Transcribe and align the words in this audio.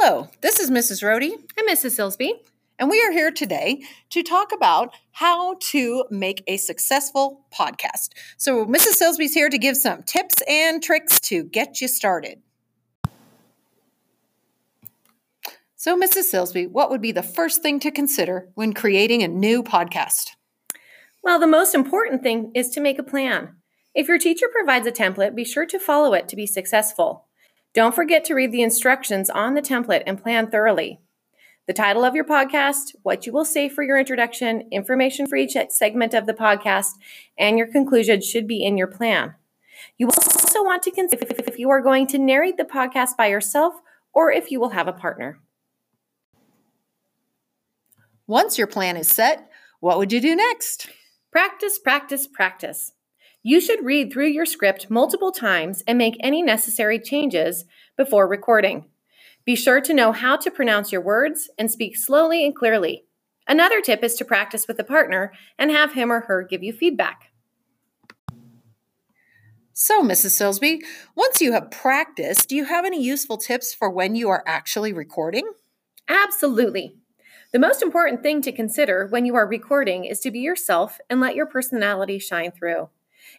Hello, 0.00 0.28
this 0.42 0.60
is 0.60 0.70
Mrs. 0.70 1.02
Roide, 1.02 1.32
I'm 1.58 1.66
Mrs. 1.66 1.98
Silsby. 1.98 2.30
and 2.78 2.88
we 2.88 3.02
are 3.02 3.10
here 3.10 3.32
today 3.32 3.82
to 4.10 4.22
talk 4.22 4.52
about 4.52 4.94
how 5.10 5.56
to 5.72 6.04
make 6.08 6.44
a 6.46 6.56
successful 6.56 7.44
podcast. 7.52 8.10
So, 8.36 8.64
Mrs. 8.64 9.02
Silsby's 9.02 9.34
here 9.34 9.48
to 9.48 9.58
give 9.58 9.76
some 9.76 10.04
tips 10.04 10.40
and 10.48 10.80
tricks 10.80 11.18
to 11.22 11.42
get 11.42 11.80
you 11.80 11.88
started. 11.88 12.40
So, 15.74 16.00
Mrs. 16.00 16.32
Silsby, 16.32 16.70
what 16.70 16.90
would 16.90 17.02
be 17.02 17.10
the 17.10 17.24
first 17.24 17.60
thing 17.60 17.80
to 17.80 17.90
consider 17.90 18.50
when 18.54 18.74
creating 18.74 19.24
a 19.24 19.28
new 19.28 19.64
podcast? 19.64 20.28
Well, 21.24 21.40
the 21.40 21.48
most 21.48 21.74
important 21.74 22.22
thing 22.22 22.52
is 22.54 22.70
to 22.70 22.80
make 22.80 23.00
a 23.00 23.02
plan. 23.02 23.56
If 23.96 24.06
your 24.06 24.18
teacher 24.18 24.46
provides 24.48 24.86
a 24.86 24.92
template, 24.92 25.34
be 25.34 25.44
sure 25.44 25.66
to 25.66 25.78
follow 25.80 26.14
it 26.14 26.28
to 26.28 26.36
be 26.36 26.46
successful. 26.46 27.27
Don't 27.78 27.94
forget 27.94 28.24
to 28.24 28.34
read 28.34 28.50
the 28.50 28.62
instructions 28.62 29.30
on 29.30 29.54
the 29.54 29.62
template 29.62 30.02
and 30.04 30.20
plan 30.20 30.50
thoroughly. 30.50 30.98
The 31.68 31.72
title 31.72 32.02
of 32.02 32.16
your 32.16 32.24
podcast, 32.24 32.96
what 33.04 33.24
you 33.24 33.32
will 33.32 33.44
say 33.44 33.68
for 33.68 33.84
your 33.84 33.96
introduction, 33.96 34.64
information 34.72 35.28
for 35.28 35.36
each 35.36 35.56
segment 35.70 36.12
of 36.12 36.26
the 36.26 36.34
podcast, 36.34 36.94
and 37.38 37.56
your 37.56 37.68
conclusion 37.68 38.20
should 38.20 38.48
be 38.48 38.64
in 38.64 38.76
your 38.76 38.88
plan. 38.88 39.36
You 39.96 40.06
will 40.06 40.14
also 40.16 40.64
want 40.64 40.82
to 40.82 40.90
consider 40.90 41.24
if 41.46 41.56
you 41.56 41.70
are 41.70 41.80
going 41.80 42.08
to 42.08 42.18
narrate 42.18 42.56
the 42.56 42.64
podcast 42.64 43.16
by 43.16 43.28
yourself 43.28 43.74
or 44.12 44.32
if 44.32 44.50
you 44.50 44.58
will 44.58 44.70
have 44.70 44.88
a 44.88 44.92
partner. 44.92 45.38
Once 48.26 48.58
your 48.58 48.66
plan 48.66 48.96
is 48.96 49.06
set, 49.06 49.48
what 49.78 49.98
would 49.98 50.12
you 50.12 50.20
do 50.20 50.34
next? 50.34 50.88
Practice, 51.30 51.78
practice, 51.78 52.26
practice. 52.26 52.90
You 53.48 53.62
should 53.62 53.82
read 53.82 54.12
through 54.12 54.26
your 54.26 54.44
script 54.44 54.90
multiple 54.90 55.32
times 55.32 55.82
and 55.86 55.96
make 55.96 56.18
any 56.20 56.42
necessary 56.42 56.98
changes 56.98 57.64
before 57.96 58.28
recording. 58.28 58.90
Be 59.46 59.56
sure 59.56 59.80
to 59.80 59.94
know 59.94 60.12
how 60.12 60.36
to 60.36 60.50
pronounce 60.50 60.92
your 60.92 61.00
words 61.00 61.48
and 61.58 61.70
speak 61.70 61.96
slowly 61.96 62.44
and 62.44 62.54
clearly. 62.54 63.04
Another 63.46 63.80
tip 63.80 64.04
is 64.04 64.16
to 64.16 64.24
practice 64.26 64.68
with 64.68 64.78
a 64.78 64.84
partner 64.84 65.32
and 65.58 65.70
have 65.70 65.94
him 65.94 66.12
or 66.12 66.20
her 66.20 66.42
give 66.42 66.62
you 66.62 66.74
feedback. 66.74 67.32
So, 69.72 70.02
Mrs. 70.02 70.36
Silsby, 70.38 70.80
once 71.14 71.40
you 71.40 71.52
have 71.52 71.70
practiced, 71.70 72.50
do 72.50 72.54
you 72.54 72.66
have 72.66 72.84
any 72.84 73.02
useful 73.02 73.38
tips 73.38 73.72
for 73.72 73.88
when 73.88 74.14
you 74.14 74.28
are 74.28 74.44
actually 74.46 74.92
recording? 74.92 75.50
Absolutely. 76.06 76.96
The 77.54 77.58
most 77.58 77.80
important 77.80 78.22
thing 78.22 78.42
to 78.42 78.52
consider 78.52 79.06
when 79.06 79.24
you 79.24 79.36
are 79.36 79.48
recording 79.48 80.04
is 80.04 80.20
to 80.20 80.30
be 80.30 80.40
yourself 80.40 80.98
and 81.08 81.18
let 81.18 81.34
your 81.34 81.46
personality 81.46 82.18
shine 82.18 82.50
through. 82.50 82.90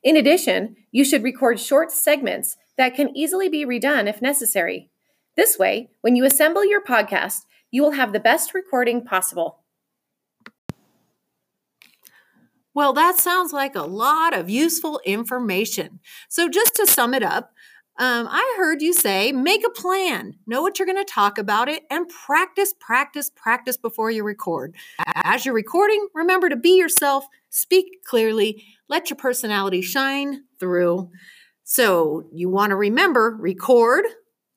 In 0.04 0.16
addition, 0.16 0.76
you 0.92 1.04
should 1.04 1.24
record 1.24 1.60
short 1.60 1.92
segments 1.92 2.58
that 2.78 2.96
can 2.96 3.16
easily 3.16 3.50
be 3.50 3.66
redone 3.66 4.08
if 4.08 4.22
necessary. 4.22 4.90
This 5.36 5.58
way, 5.58 5.90
when 6.02 6.16
you 6.16 6.26
assemble 6.26 6.66
your 6.66 6.84
podcast, 6.84 7.42
you 7.72 7.82
will 7.82 7.92
have 7.92 8.14
the 8.14 8.20
best 8.20 8.54
recording 8.54 9.04
possible. 9.04 9.64
Well, 12.74 12.94
that 12.94 13.20
sounds 13.20 13.52
like 13.52 13.76
a 13.76 13.82
lot 13.82 14.38
of 14.38 14.50
useful 14.50 15.02
information. 15.06 16.00
So, 16.30 16.48
just 16.48 16.76
to 16.76 16.88
sum 16.88 17.14
it 17.14 17.24
up, 17.24 17.52
um, 18.00 18.30
I 18.32 18.56
heard 18.58 18.82
you 18.82 18.94
say 18.94 19.34
make 19.34 19.66
a 19.66 19.70
plan, 19.70 20.36
know 20.48 20.62
what 20.62 20.80
you're 20.80 20.86
going 20.86 21.04
to 21.04 21.14
talk 21.14 21.38
about 21.38 21.68
it, 21.68 21.84
and 21.92 22.08
practice, 22.08 22.74
practice, 22.80 23.30
practice 23.30 23.76
before 23.76 24.10
you 24.10 24.24
record. 24.24 24.74
As 25.06 25.46
you're 25.46 25.54
recording, 25.54 26.08
remember 26.16 26.48
to 26.48 26.56
be 26.56 26.78
yourself, 26.78 27.26
speak 27.50 27.86
clearly, 28.06 28.64
let 28.88 29.10
your 29.10 29.18
personality 29.18 29.82
shine 29.82 30.44
through. 30.62 31.12
So, 31.66 32.30
you 32.34 32.50
want 32.50 32.70
to 32.70 32.78
remember 32.78 33.38
record, 33.38 34.06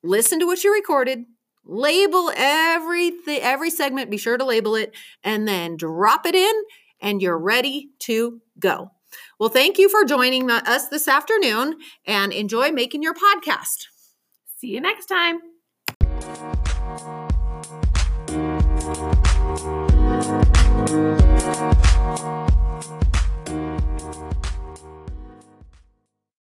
listen 0.03 0.39
to 0.39 0.45
what 0.45 0.63
you 0.63 0.73
recorded, 0.73 1.25
label 1.65 2.31
every 2.35 3.11
every 3.27 3.69
segment, 3.69 4.09
be 4.09 4.17
sure 4.17 4.37
to 4.37 4.45
label 4.45 4.75
it, 4.75 4.95
and 5.21 5.45
then 5.45 5.75
drop 5.75 6.25
it 6.25 6.33
in, 6.33 6.53
and 7.01 7.21
you're 7.21 7.37
ready 7.37 7.89
to 7.99 8.39
go. 8.57 8.91
Well, 9.39 9.49
thank 9.49 9.77
you 9.77 9.89
for 9.89 10.05
joining 10.05 10.49
us 10.49 10.87
this 10.87 11.07
afternoon 11.07 11.77
and 12.05 12.33
enjoy 12.33 12.71
making 12.71 13.03
your 13.03 13.13
podcast. 13.13 13.87
See 14.57 14.67
you 14.67 14.81
next 14.81 15.07
time. 15.07 15.39